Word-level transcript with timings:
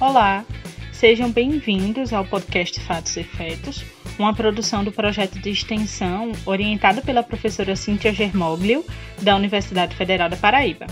Olá, 0.00 0.44
sejam 0.92 1.30
bem-vindos 1.30 2.12
ao 2.12 2.24
podcast 2.24 2.80
Fatos 2.80 3.16
e 3.16 3.22
Fetos, 3.22 3.84
uma 4.18 4.34
produção 4.34 4.82
do 4.82 4.90
projeto 4.90 5.38
de 5.38 5.50
extensão 5.50 6.32
orientado 6.44 7.00
pela 7.02 7.22
professora 7.22 7.76
Cíntia 7.76 8.12
Germoglio, 8.12 8.84
da 9.22 9.36
Universidade 9.36 9.94
Federal 9.94 10.28
da 10.28 10.36
Paraíba. 10.36 10.86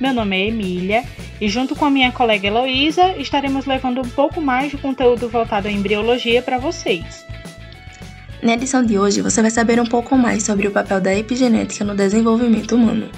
Meu 0.00 0.14
nome 0.14 0.36
é 0.36 0.46
Emília 0.46 1.04
e, 1.40 1.48
junto 1.48 1.74
com 1.74 1.84
a 1.84 1.90
minha 1.90 2.12
colega 2.12 2.46
Heloísa, 2.46 3.16
estaremos 3.18 3.66
levando 3.66 4.02
um 4.02 4.08
pouco 4.08 4.40
mais 4.40 4.70
de 4.70 4.78
conteúdo 4.78 5.28
voltado 5.28 5.66
à 5.66 5.70
embriologia 5.70 6.42
para 6.42 6.58
vocês. 6.58 7.26
Na 8.42 8.52
edição 8.52 8.84
de 8.84 8.98
hoje, 8.98 9.22
você 9.22 9.40
vai 9.40 9.50
saber 9.50 9.80
um 9.80 9.86
pouco 9.86 10.16
mais 10.16 10.42
sobre 10.42 10.68
o 10.68 10.70
papel 10.70 11.00
da 11.00 11.14
epigenética 11.14 11.84
no 11.84 11.94
desenvolvimento 11.94 12.74
humano. 12.74 13.08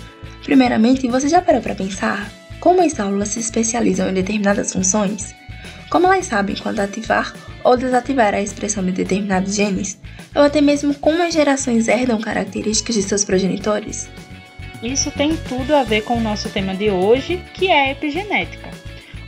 Primeiramente, 0.45 1.09
você 1.09 1.29
já 1.29 1.43
parou 1.43 1.61
para 1.61 1.75
pensar 1.75 2.31
como 2.61 2.81
as 2.81 2.93
células 2.93 3.29
se 3.29 3.41
especializam 3.41 4.09
em 4.09 4.15
determinadas 4.15 4.73
funções? 4.73 5.35
Como 5.91 6.07
elas 6.07 6.27
sabem 6.27 6.57
quando 6.57 6.81
ativar 6.81 7.35
ou 7.65 7.77
desativar 7.77 8.33
a 8.33 8.41
expressão 8.41 8.85
de 8.85 8.93
determinados 8.93 9.57
genes? 9.57 9.99
Ou 10.35 10.43
até 10.43 10.61
mesmo 10.61 10.95
como 10.95 11.23
as 11.23 11.35
gerações 11.35 11.89
herdam 11.89 12.21
características 12.21 12.95
de 12.95 13.03
seus 13.03 13.25
progenitores? 13.25 14.09
Isso 14.83 15.11
tem 15.11 15.37
tudo 15.49 15.75
a 15.75 15.83
ver 15.83 16.03
com 16.03 16.17
o 16.17 16.21
nosso 16.21 16.49
tema 16.51 16.75
de 16.75 16.91
hoje, 16.91 17.43
que 17.55 17.67
é 17.67 17.89
a 17.89 17.91
epigenética. 17.91 18.71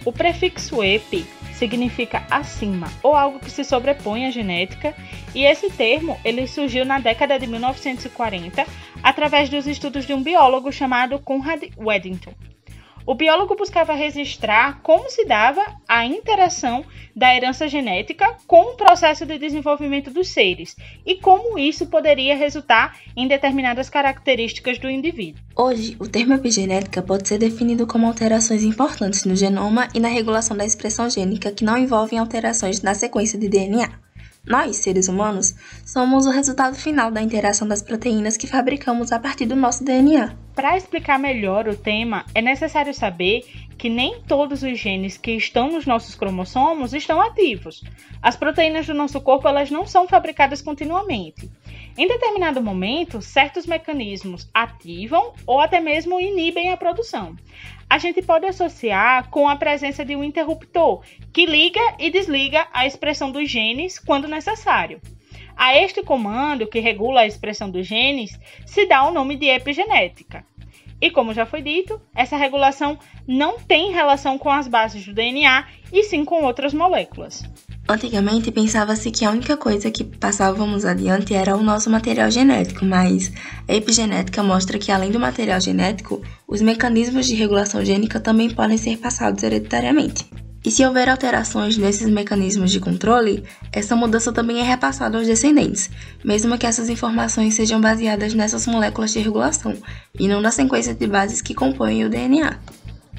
O 0.05 0.13
prefixo 0.13 0.83
epi 0.85 1.27
significa 1.61 2.27
acima 2.31 2.89
ou 3.03 3.15
algo 3.15 3.39
que 3.39 3.51
se 3.51 3.63
sobrepõe 3.63 4.25
à 4.25 4.31
genética, 4.31 4.95
e 5.35 5.45
esse 5.45 5.69
termo 5.71 6.19
ele 6.25 6.47
surgiu 6.47 6.87
na 6.87 6.99
década 6.99 7.39
de 7.39 7.47
1940 7.47 8.67
através 9.03 9.51
dos 9.51 9.67
estudos 9.67 10.07
de 10.07 10.15
um 10.15 10.23
biólogo 10.23 10.73
chamado 10.73 11.19
Conrad 11.19 11.63
Weddington. 11.77 12.50
O 13.07 13.15
biólogo 13.15 13.57
buscava 13.57 13.95
registrar 13.95 14.81
como 14.83 15.09
se 15.11 15.25
dava 15.25 15.65
a 15.89 16.05
interação 16.05 16.85
da 17.17 17.35
herança 17.35 17.67
genética 17.67 18.37
com 18.47 18.73
o 18.73 18.77
processo 18.77 19.27
de 19.27 19.39
desenvolvimento 19.39 20.11
dos 20.11 20.29
seres 20.29 20.77
e 21.05 21.17
como 21.17 21.59
isso 21.59 21.87
poderia 21.87 22.37
resultar 22.37 22.97
em 23.17 23.27
determinadas 23.27 23.89
características 23.89 24.79
do 24.79 24.89
indivíduo. 24.89 25.43
Hoje, 25.57 25.97
o 25.99 26.07
termo 26.07 26.35
epigenética 26.35 27.03
pode 27.03 27.27
ser 27.27 27.39
definido 27.39 27.87
como 27.87 28.07
alterações 28.07 28.63
importantes 28.63 29.25
no 29.25 29.35
genoma 29.35 29.89
e 29.95 30.01
na 30.01 30.09
regulação 30.09 30.57
da 30.57 30.65
expressão 30.65 31.09
gênica 31.09 31.53
que 31.53 31.65
não 31.65 31.79
envolvem 31.79 32.19
alterações 32.19 32.83
na 32.83 32.95
sequência 32.95 33.39
de 33.39 33.49
DNA. 33.49 33.91
Nós, 34.47 34.77
seres 34.77 35.07
humanos, 35.07 35.55
somos 35.85 36.25
o 36.25 36.31
resultado 36.31 36.75
final 36.75 37.11
da 37.11 37.21
interação 37.21 37.69
das 37.69 37.83
proteínas 37.83 38.37
que 38.37 38.47
fabricamos 38.47 39.13
a 39.13 39.19
partir 39.19 39.45
do 39.45 39.55
nosso 39.55 39.85
DNA. 39.85 40.35
Para 40.61 40.77
explicar 40.77 41.19
melhor 41.19 41.67
o 41.69 41.75
tema, 41.75 42.27
é 42.35 42.43
necessário 42.43 42.93
saber 42.93 43.47
que 43.79 43.89
nem 43.89 44.21
todos 44.21 44.63
os 44.63 44.79
genes 44.79 45.17
que 45.17 45.31
estão 45.31 45.73
nos 45.73 45.87
nossos 45.87 46.15
cromossomos 46.15 46.93
estão 46.93 47.19
ativos. 47.19 47.83
As 48.21 48.37
proteínas 48.37 48.87
do 48.87 48.93
nosso 48.93 49.19
corpo 49.23 49.49
elas 49.49 49.71
não 49.71 49.87
são 49.87 50.07
fabricadas 50.07 50.61
continuamente. 50.61 51.51
Em 51.97 52.07
determinado 52.07 52.61
momento, 52.61 53.23
certos 53.23 53.65
mecanismos 53.65 54.51
ativam 54.53 55.33
ou 55.47 55.61
até 55.61 55.81
mesmo 55.81 56.21
inibem 56.21 56.71
a 56.71 56.77
produção 56.77 57.35
a 57.91 57.99
gente 57.99 58.23
pode 58.23 58.47
associar 58.47 59.29
com 59.31 59.49
a 59.49 59.57
presença 59.57 60.05
de 60.05 60.15
um 60.15 60.23
interruptor 60.23 61.03
que 61.33 61.45
liga 61.45 61.81
e 61.99 62.09
desliga 62.09 62.69
a 62.73 62.87
expressão 62.87 63.33
dos 63.33 63.51
genes 63.51 63.99
quando 63.99 64.29
necessário. 64.29 65.01
A 65.57 65.77
este 65.77 66.01
comando, 66.03 66.69
que 66.69 66.79
regula 66.79 67.23
a 67.23 67.27
expressão 67.27 67.69
dos 67.69 67.87
genes, 67.87 68.39
se 68.65 68.87
dá 68.87 69.03
o 69.03 69.11
nome 69.11 69.35
de 69.37 69.47
epigenética. 69.47 70.47
E 71.01 71.11
como 71.11 71.33
já 71.33 71.47
foi 71.47 71.63
dito, 71.63 72.01
essa 72.15 72.37
regulação 72.37 72.99
não 73.27 73.59
tem 73.59 73.93
relação 73.93 74.37
com 74.37 74.51
as 74.51 74.69
bases 74.69 75.05
do 75.07 75.15
DNA 75.15 75.65
e 75.93 76.03
sim 76.05 76.25
com 76.25 76.45
outras 76.45 76.75
moléculas. 76.75 77.43
Antigamente 77.89 78.53
pensava-se 78.53 79.11
que 79.11 79.25
a 79.25 79.31
única 79.31 79.57
coisa 79.57 79.91
que 79.91 80.05
passávamos 80.05 80.85
adiante 80.85 81.35
era 81.35 81.57
o 81.57 81.63
nosso 81.63 81.91
material 81.91 82.31
genético, 82.31 82.85
mas 82.85 83.33
a 83.67 83.75
epigenética 83.75 84.43
mostra 84.43 84.79
que 84.79 84.93
além 84.93 85.11
do 85.11 85.19
material 85.19 85.61
genético, 85.61 86.23
os 86.47 86.63
mecanismos 86.63 87.27
de 87.27 87.35
regulação 87.35 87.85
gênica 87.85 88.21
também 88.21 88.51
podem 88.51 88.77
ser 88.77 88.99
passados 88.99 89.43
hereditariamente. 89.43 90.25
E 90.65 90.71
se 90.71 90.85
houver 90.85 91.09
alterações 91.09 91.79
nesses 91.79 92.09
mecanismos 92.09 92.71
de 92.71 92.81
controle, 92.81 93.45
essa 93.73 93.97
mudança 93.97 94.31
também 94.31 94.61
é 94.61 94.63
repassada 94.63 95.17
aos 95.17 95.27
descendentes, 95.27 95.91
mesmo 96.23 96.59
que 96.59 96.67
essas 96.67 96.91
informações 96.91 97.55
sejam 97.55 97.81
baseadas 97.81 98.35
nessas 98.35 98.67
moléculas 98.67 99.13
de 99.13 99.21
regulação 99.21 99.75
e 100.19 100.29
não 100.29 100.41
na 100.41 100.51
sequência 100.51 100.95
de 100.95 101.07
bases 101.07 101.41
que 101.41 101.55
compõem 101.55 102.05
o 102.05 102.11
DNA. 102.11 102.59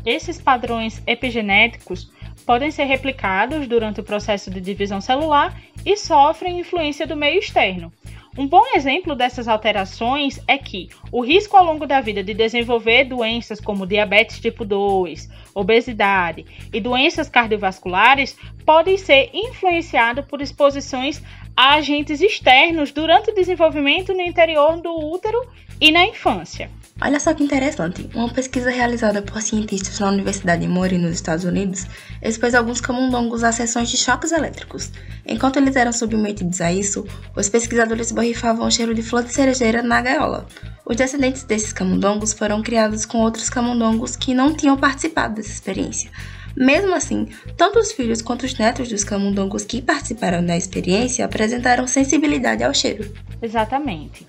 Esses 0.05 0.39
padrões 0.39 1.01
epigenéticos 1.07 2.11
podem 2.45 2.69
ser 2.69 2.85
replicados 2.85 3.67
durante 3.67 3.99
o 4.01 4.03
processo 4.03 4.51
de 4.51 4.61
divisão 4.61 5.01
celular 5.01 5.59
e 5.85 5.97
sofrem 5.97 6.59
influência 6.59 7.07
do 7.07 7.15
meio 7.15 7.39
externo. 7.39 7.91
Um 8.37 8.47
bom 8.47 8.63
exemplo 8.73 9.13
dessas 9.13 9.45
alterações 9.45 10.39
é 10.47 10.57
que 10.57 10.87
o 11.11 11.21
risco 11.21 11.57
ao 11.57 11.65
longo 11.65 11.85
da 11.85 11.99
vida 11.99 12.23
de 12.23 12.33
desenvolver 12.33 13.03
doenças 13.03 13.59
como 13.59 13.85
diabetes 13.85 14.39
tipo 14.39 14.63
2, 14.63 15.29
obesidade 15.53 16.45
e 16.71 16.79
doenças 16.79 17.27
cardiovasculares 17.27 18.37
podem 18.65 18.97
ser 18.97 19.31
influenciado 19.33 20.23
por 20.23 20.41
exposições 20.41 21.21
a 21.61 21.75
agentes 21.75 22.21
externos 22.21 22.91
durante 22.91 23.29
o 23.29 23.35
desenvolvimento 23.35 24.15
no 24.15 24.21
interior 24.21 24.81
do 24.81 24.89
útero 24.89 25.37
e 25.79 25.91
na 25.91 26.03
infância. 26.07 26.71
Olha 26.99 27.19
só 27.19 27.35
que 27.35 27.43
interessante, 27.43 28.09
uma 28.15 28.33
pesquisa 28.33 28.71
realizada 28.71 29.21
por 29.21 29.39
cientistas 29.43 29.99
na 29.99 30.07
Universidade 30.07 30.61
de 30.61 30.67
Emory, 30.67 30.97
nos 30.97 31.11
Estados 31.11 31.45
Unidos, 31.45 31.85
expôs 32.19 32.55
alguns 32.55 32.81
camundongos 32.81 33.43
a 33.43 33.51
sessões 33.51 33.91
de 33.91 33.97
choques 33.97 34.31
elétricos. 34.31 34.91
Enquanto 35.23 35.57
eles 35.57 35.75
eram 35.75 35.93
submetidos 35.93 36.61
a 36.61 36.73
isso, 36.73 37.05
os 37.37 37.47
pesquisadores 37.47 38.11
borrifavam 38.11 38.71
cheiro 38.71 38.95
de 38.95 39.03
flor 39.03 39.23
de 39.23 39.31
cerejeira 39.31 39.83
na 39.83 40.01
gaiola. 40.01 40.47
Os 40.83 40.95
descendentes 40.95 41.43
desses 41.43 41.71
camundongos 41.71 42.33
foram 42.33 42.63
criados 42.63 43.05
com 43.05 43.19
outros 43.19 43.51
camundongos 43.51 44.15
que 44.15 44.33
não 44.33 44.51
tinham 44.51 44.77
participado 44.77 45.35
dessa 45.35 45.51
experiência. 45.51 46.09
Mesmo 46.55 46.93
assim, 46.93 47.27
tanto 47.57 47.79
os 47.79 47.91
filhos 47.91 48.21
quanto 48.21 48.45
os 48.45 48.57
netos 48.57 48.89
dos 48.89 49.03
camundongos 49.03 49.63
que 49.63 49.81
participaram 49.81 50.45
da 50.45 50.57
experiência 50.57 51.25
apresentaram 51.25 51.87
sensibilidade 51.87 52.63
ao 52.63 52.73
cheiro. 52.73 53.11
Exatamente. 53.41 54.25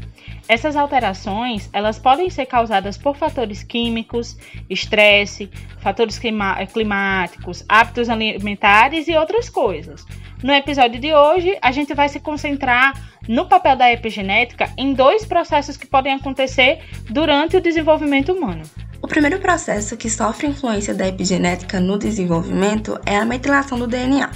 Essas 0.49 0.77
alterações, 0.77 1.71
elas 1.73 1.99
podem 1.99 2.29
ser 2.29 2.47
causadas 2.47 2.99
por 2.99 3.17
fatores 3.17 3.63
químicos, 3.63 4.37
estresse, 4.69 5.49
fatores 5.79 6.19
clima 6.19 6.57
climáticos, 6.67 7.65
hábitos 7.69 8.09
alimentares 8.09 9.09
e 9.09 9.15
outras 9.15 9.49
coisas. 9.49 10.05
No 10.43 10.53
episódio 10.53 11.01
de 11.01 11.15
hoje, 11.15 11.57
a 11.63 11.71
gente 11.71 11.95
vai 11.95 12.09
se 12.09 12.19
concentrar 12.19 13.01
no 13.29 13.47
papel 13.47 13.77
da 13.77 13.93
epigenética 13.93 14.69
em 14.77 14.93
dois 14.93 15.25
processos 15.25 15.77
que 15.77 15.87
podem 15.87 16.13
acontecer 16.13 16.81
durante 17.09 17.57
o 17.57 17.61
desenvolvimento 17.61 18.33
humano. 18.33 18.63
Primeiro 19.13 19.41
processo 19.41 19.95
que 19.95 20.09
sofre 20.09 20.47
influência 20.47 20.95
da 20.95 21.07
epigenética 21.07 21.79
no 21.79 21.99
desenvolvimento 21.99 22.99
é 23.05 23.15
a 23.15 23.27
metilação 23.27 23.79
do 23.79 23.87
DNA. 23.87 24.31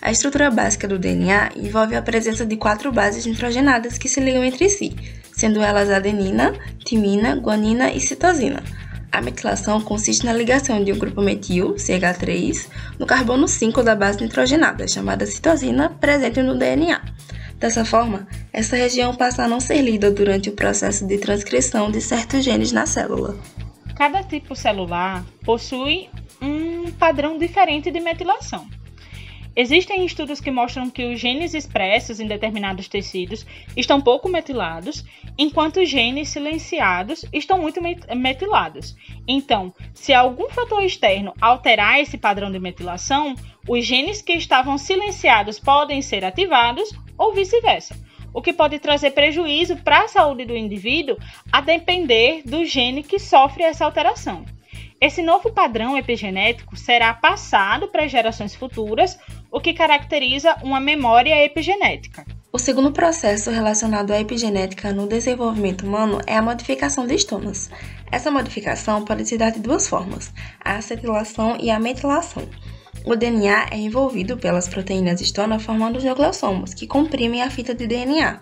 A 0.00 0.10
estrutura 0.10 0.50
básica 0.50 0.88
do 0.88 0.98
DNA 0.98 1.50
envolve 1.54 1.94
a 1.94 2.00
presença 2.00 2.46
de 2.46 2.56
quatro 2.56 2.90
bases 2.90 3.26
nitrogenadas 3.26 3.98
que 3.98 4.08
se 4.08 4.18
ligam 4.18 4.42
entre 4.42 4.70
si, 4.70 4.96
sendo 5.34 5.60
elas 5.60 5.90
adenina, 5.90 6.54
timina, 6.82 7.36
guanina 7.36 7.92
e 7.92 8.00
citosina. 8.00 8.64
A 9.12 9.20
metilação 9.20 9.82
consiste 9.82 10.24
na 10.24 10.32
ligação 10.32 10.82
de 10.82 10.94
um 10.94 10.98
grupo 10.98 11.20
metil, 11.20 11.74
CH3, 11.74 12.68
no 12.98 13.04
carbono 13.04 13.46
5 13.46 13.82
da 13.82 13.94
base 13.94 14.22
nitrogenada, 14.22 14.88
chamada 14.88 15.26
citosina, 15.26 15.90
presente 15.90 16.40
no 16.40 16.56
DNA. 16.56 17.02
Dessa 17.58 17.84
forma, 17.84 18.26
essa 18.50 18.76
região 18.76 19.14
passa 19.14 19.44
a 19.44 19.48
não 19.48 19.60
ser 19.60 19.82
lida 19.82 20.10
durante 20.10 20.48
o 20.48 20.52
processo 20.52 21.06
de 21.06 21.18
transcrição 21.18 21.90
de 21.90 22.00
certos 22.00 22.42
genes 22.42 22.72
na 22.72 22.86
célula. 22.86 23.36
Cada 23.96 24.22
tipo 24.22 24.54
celular 24.54 25.24
possui 25.42 26.10
um 26.40 26.92
padrão 26.92 27.38
diferente 27.38 27.90
de 27.90 27.98
metilação. 27.98 28.68
Existem 29.56 30.04
estudos 30.04 30.38
que 30.38 30.50
mostram 30.50 30.90
que 30.90 31.02
os 31.06 31.18
genes 31.18 31.54
expressos 31.54 32.20
em 32.20 32.26
determinados 32.26 32.88
tecidos 32.88 33.46
estão 33.74 33.98
pouco 34.02 34.28
metilados, 34.28 35.02
enquanto 35.38 35.80
os 35.80 35.88
genes 35.88 36.28
silenciados 36.28 37.24
estão 37.32 37.56
muito 37.56 37.80
metilados. 38.14 38.94
Então, 39.26 39.72
se 39.94 40.12
algum 40.12 40.50
fator 40.50 40.84
externo 40.84 41.32
alterar 41.40 41.98
esse 41.98 42.18
padrão 42.18 42.52
de 42.52 42.58
metilação, 42.58 43.34
os 43.66 43.82
genes 43.82 44.20
que 44.20 44.34
estavam 44.34 44.76
silenciados 44.76 45.58
podem 45.58 46.02
ser 46.02 46.22
ativados 46.22 46.90
ou 47.16 47.32
vice-versa, 47.32 47.96
o 48.36 48.42
que 48.42 48.52
pode 48.52 48.78
trazer 48.78 49.12
prejuízo 49.12 49.78
para 49.78 50.02
a 50.02 50.08
saúde 50.08 50.44
do 50.44 50.54
indivíduo 50.54 51.16
a 51.50 51.62
depender 51.62 52.42
do 52.44 52.66
gene 52.66 53.02
que 53.02 53.18
sofre 53.18 53.62
essa 53.62 53.86
alteração. 53.86 54.44
Esse 55.00 55.22
novo 55.22 55.50
padrão 55.50 55.96
epigenético 55.96 56.76
será 56.76 57.14
passado 57.14 57.88
para 57.88 58.06
gerações 58.06 58.54
futuras, 58.54 59.18
o 59.50 59.58
que 59.58 59.72
caracteriza 59.72 60.54
uma 60.62 60.78
memória 60.78 61.42
epigenética. 61.42 62.26
O 62.52 62.58
segundo 62.58 62.92
processo 62.92 63.50
relacionado 63.50 64.10
à 64.10 64.20
epigenética 64.20 64.92
no 64.92 65.06
desenvolvimento 65.06 65.86
humano 65.86 66.20
é 66.26 66.36
a 66.36 66.42
modificação 66.42 67.06
de 67.06 67.14
estomas. 67.14 67.70
Essa 68.12 68.30
modificação 68.30 69.02
pode 69.02 69.24
se 69.24 69.38
dar 69.38 69.50
de 69.50 69.60
duas 69.60 69.88
formas: 69.88 70.30
a 70.62 70.76
acetilação 70.76 71.56
e 71.58 71.70
a 71.70 71.80
metilação. 71.80 72.46
O 73.08 73.14
DNA 73.14 73.68
é 73.70 73.76
envolvido 73.76 74.36
pelas 74.36 74.66
proteínas 74.66 75.20
histona 75.20 75.60
formando 75.60 75.96
os 75.96 76.02
nucleossomos, 76.02 76.74
que 76.74 76.88
comprimem 76.88 77.40
a 77.40 77.48
fita 77.48 77.72
de 77.72 77.86
DNA. 77.86 78.40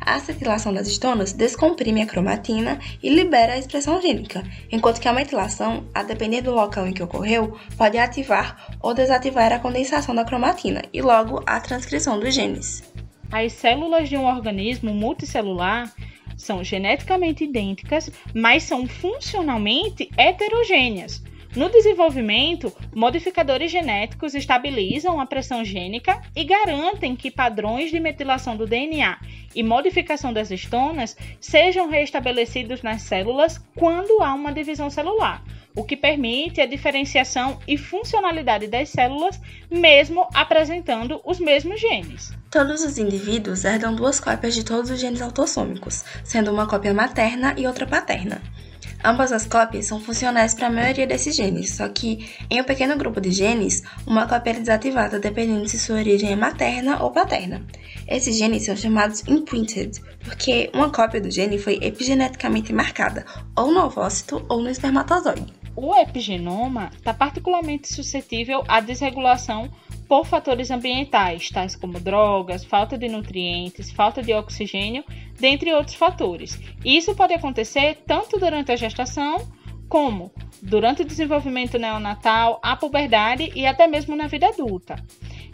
A 0.00 0.14
acetilação 0.14 0.72
das 0.72 0.88
histonas 0.88 1.34
descomprime 1.34 2.00
a 2.00 2.06
cromatina 2.06 2.78
e 3.02 3.10
libera 3.10 3.52
a 3.52 3.58
expressão 3.58 4.00
gênica, 4.00 4.42
enquanto 4.72 5.02
que 5.02 5.08
a 5.08 5.12
metilação, 5.12 5.84
a 5.92 6.02
depender 6.02 6.40
do 6.40 6.50
local 6.50 6.86
em 6.86 6.94
que 6.94 7.02
ocorreu, 7.02 7.58
pode 7.76 7.98
ativar 7.98 8.74
ou 8.80 8.94
desativar 8.94 9.52
a 9.52 9.58
condensação 9.58 10.14
da 10.14 10.24
cromatina 10.24 10.80
e 10.94 11.02
logo 11.02 11.42
a 11.44 11.60
transcrição 11.60 12.18
dos 12.18 12.34
genes. 12.34 12.82
As 13.30 13.52
células 13.52 14.08
de 14.08 14.16
um 14.16 14.24
organismo 14.24 14.94
multicelular 14.94 15.92
são 16.38 16.64
geneticamente 16.64 17.44
idênticas, 17.44 18.10
mas 18.32 18.62
são 18.62 18.86
funcionalmente 18.86 20.08
heterogêneas. 20.16 21.22
No 21.56 21.70
desenvolvimento, 21.70 22.70
modificadores 22.94 23.72
genéticos 23.72 24.34
estabilizam 24.34 25.18
a 25.18 25.24
pressão 25.24 25.64
gênica 25.64 26.20
e 26.36 26.44
garantem 26.44 27.16
que 27.16 27.30
padrões 27.30 27.90
de 27.90 27.98
metilação 27.98 28.54
do 28.54 28.66
DNA 28.66 29.18
e 29.54 29.62
modificação 29.62 30.34
das 30.34 30.50
estonas 30.50 31.16
sejam 31.40 31.88
restabelecidos 31.88 32.82
nas 32.82 33.00
células 33.00 33.58
quando 33.74 34.22
há 34.22 34.34
uma 34.34 34.52
divisão 34.52 34.90
celular, 34.90 35.42
o 35.74 35.82
que 35.82 35.96
permite 35.96 36.60
a 36.60 36.66
diferenciação 36.66 37.58
e 37.66 37.78
funcionalidade 37.78 38.66
das 38.66 38.90
células, 38.90 39.40
mesmo 39.70 40.28
apresentando 40.34 41.22
os 41.24 41.40
mesmos 41.40 41.80
genes. 41.80 42.34
Todos 42.50 42.84
os 42.84 42.98
indivíduos 42.98 43.64
herdam 43.64 43.94
duas 43.94 44.20
cópias 44.20 44.54
de 44.54 44.62
todos 44.62 44.90
os 44.90 45.00
genes 45.00 45.22
autossômicos, 45.22 46.04
sendo 46.22 46.52
uma 46.52 46.68
cópia 46.68 46.92
materna 46.92 47.54
e 47.56 47.66
outra 47.66 47.86
paterna. 47.86 48.42
Ambas 49.04 49.32
as 49.32 49.46
cópias 49.46 49.86
são 49.86 50.00
funcionais 50.00 50.54
para 50.54 50.66
a 50.66 50.70
maioria 50.70 51.06
desses 51.06 51.36
genes, 51.36 51.76
só 51.76 51.88
que 51.88 52.28
em 52.50 52.60
um 52.60 52.64
pequeno 52.64 52.96
grupo 52.96 53.20
de 53.20 53.30
genes, 53.30 53.82
uma 54.06 54.26
cópia 54.26 54.50
é 54.50 54.60
desativada 54.60 55.18
dependendo 55.18 55.68
se 55.68 55.78
sua 55.78 55.96
origem 55.96 56.32
é 56.32 56.36
materna 56.36 57.02
ou 57.02 57.10
paterna. 57.10 57.64
Esses 58.08 58.36
genes 58.36 58.64
são 58.64 58.76
chamados 58.76 59.22
imprinted, 59.28 60.00
porque 60.24 60.70
uma 60.74 60.90
cópia 60.90 61.20
do 61.20 61.30
gene 61.30 61.58
foi 61.58 61.78
epigeneticamente 61.82 62.72
marcada, 62.72 63.24
ou 63.56 63.70
no 63.70 63.84
ovócito 63.84 64.44
ou 64.48 64.62
no 64.62 64.70
espermatozoide. 64.70 65.52
O 65.74 65.94
epigenoma 65.94 66.90
está 66.96 67.12
particularmente 67.12 67.92
suscetível 67.92 68.64
à 68.66 68.80
desregulação 68.80 69.70
por 70.08 70.24
fatores 70.24 70.70
ambientais, 70.70 71.50
tais 71.50 71.76
como 71.76 72.00
drogas, 72.00 72.64
falta 72.64 72.96
de 72.96 73.08
nutrientes, 73.08 73.90
falta 73.90 74.22
de 74.22 74.32
oxigênio, 74.32 75.04
dentre 75.38 75.72
outros 75.72 75.96
fatores. 75.96 76.58
Isso 76.84 77.14
pode 77.14 77.34
acontecer 77.34 77.98
tanto 78.06 78.38
durante 78.38 78.72
a 78.72 78.76
gestação 78.76 79.46
como 79.88 80.32
durante 80.60 81.02
o 81.02 81.04
desenvolvimento 81.04 81.78
neonatal, 81.78 82.58
a 82.62 82.74
puberdade 82.76 83.52
e 83.54 83.66
até 83.66 83.86
mesmo 83.86 84.16
na 84.16 84.26
vida 84.26 84.48
adulta. 84.48 84.96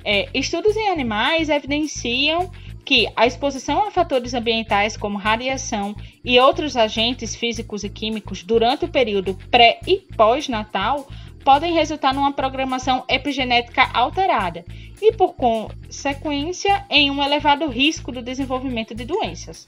É, 0.05 0.29
estudos 0.35 0.77
em 0.77 0.89
animais 0.89 1.49
evidenciam 1.49 2.51
que 2.85 3.09
a 3.15 3.27
exposição 3.27 3.87
a 3.87 3.91
fatores 3.91 4.35
ambientais 4.35 4.97
como 4.97 5.19
radiação 5.19 5.95
e 6.25 6.39
outros 6.41 6.77
agentes 6.77 7.37
físicos 7.37 7.85
e 7.85 7.89
químicos 7.89 8.43
durante 8.43 8.85
o 8.85 8.89
período 8.89 9.39
pré 9.51 9.79
e 9.87 9.99
pós-natal 10.17 11.07
podem 11.45 11.73
resultar 11.75 12.15
numa 12.15 12.33
programação 12.33 13.05
epigenética 13.09 13.89
alterada 13.93 14.65
e, 15.01 15.13
por 15.13 15.35
consequência, 15.35 16.85
em 16.89 17.11
um 17.11 17.23
elevado 17.23 17.69
risco 17.69 18.13
do 18.13 18.23
desenvolvimento 18.23 18.95
de 18.95 19.05
doenças. 19.05 19.67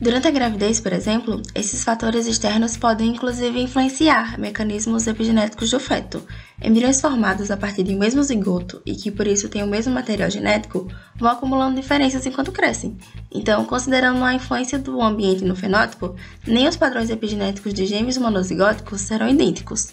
Durante 0.00 0.28
a 0.28 0.30
gravidez, 0.30 0.78
por 0.78 0.92
exemplo, 0.92 1.42
esses 1.56 1.82
fatores 1.82 2.28
externos 2.28 2.76
podem 2.76 3.08
inclusive 3.08 3.60
influenciar 3.60 4.38
mecanismos 4.38 5.08
epigenéticos 5.08 5.70
do 5.70 5.80
feto. 5.80 6.22
Embriões 6.62 7.00
formados 7.00 7.50
a 7.50 7.56
partir 7.56 7.82
do 7.82 7.98
mesmo 7.98 8.22
zigoto 8.22 8.80
e 8.86 8.94
que 8.94 9.10
por 9.10 9.26
isso 9.26 9.48
têm 9.48 9.64
o 9.64 9.66
mesmo 9.66 9.92
material 9.92 10.30
genético 10.30 10.86
vão 11.16 11.32
acumulando 11.32 11.80
diferenças 11.80 12.24
enquanto 12.24 12.52
crescem. 12.52 12.96
Então, 13.32 13.64
considerando 13.64 14.22
a 14.22 14.34
influência 14.34 14.78
do 14.78 15.02
ambiente 15.02 15.44
no 15.44 15.56
fenótipo, 15.56 16.14
nem 16.46 16.68
os 16.68 16.76
padrões 16.76 17.10
epigenéticos 17.10 17.74
de 17.74 17.84
gêmeos 17.84 18.18
monozigóticos 18.18 19.00
serão 19.00 19.28
idênticos. 19.28 19.92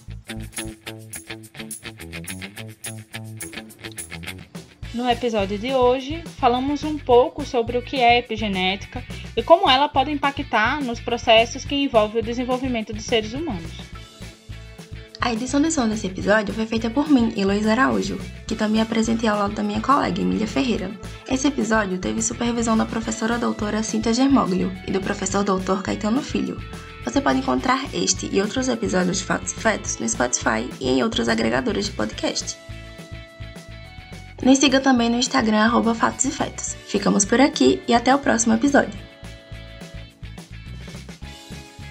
No 4.95 5.09
episódio 5.09 5.59
de 5.59 5.73
hoje, 5.73 6.23
falamos 6.39 6.81
um 6.85 6.97
pouco 6.97 7.45
sobre 7.45 7.77
o 7.77 7.81
que 7.81 7.97
é 7.97 8.19
epigenética 8.19 9.03
e 9.35 9.43
como 9.43 9.69
ela 9.69 9.89
pode 9.89 10.09
impactar 10.09 10.81
nos 10.81 11.01
processos 11.01 11.65
que 11.65 11.75
envolvem 11.75 12.21
o 12.21 12.25
desenvolvimento 12.25 12.93
dos 12.93 13.03
seres 13.03 13.33
humanos. 13.33 13.73
A 15.19 15.33
edição 15.33 15.61
de 15.61 15.69
som 15.69 15.89
desse 15.89 16.07
episódio 16.07 16.53
foi 16.53 16.65
feita 16.65 16.89
por 16.89 17.09
mim, 17.09 17.33
Heloísa 17.35 17.71
Araújo, 17.71 18.17
que 18.47 18.55
também 18.55 18.79
apresentei 18.81 19.27
ao 19.27 19.37
lado 19.37 19.53
da 19.53 19.63
minha 19.63 19.81
colega, 19.81 20.21
Emília 20.21 20.47
Ferreira. 20.47 20.89
Esse 21.29 21.49
episódio 21.49 21.97
teve 21.97 22.21
supervisão 22.21 22.77
da 22.77 22.85
professora 22.85 23.37
doutora 23.37 23.83
Cintia 23.83 24.13
Germoglio 24.13 24.71
e 24.87 24.91
do 24.91 25.01
professor 25.01 25.43
doutor 25.43 25.83
Caetano 25.83 26.21
Filho. 26.21 26.57
Você 27.03 27.19
pode 27.19 27.39
encontrar 27.39 27.83
este 27.93 28.29
e 28.31 28.39
outros 28.39 28.69
episódios 28.69 29.17
de 29.17 29.25
Fatos 29.25 29.51
e 29.51 29.55
Fetos 29.55 29.97
no 29.97 30.07
Spotify 30.07 30.69
e 30.79 30.87
em 30.87 31.03
outros 31.03 31.27
agregadores 31.27 31.87
de 31.87 31.91
podcast. 31.91 32.55
Nos 34.45 34.59
siga 34.59 34.79
também 34.79 35.09
no 35.09 35.17
Instagram, 35.17 35.57
arroba 35.57 35.95
Fatos 35.95 36.23
e 36.25 36.29
Fetos. 36.29 36.77
Ficamos 36.85 37.25
por 37.25 37.41
aqui 37.41 37.81
e 37.87 37.95
até 37.95 38.13
o 38.13 38.19
próximo 38.19 38.53
episódio. 38.53 38.93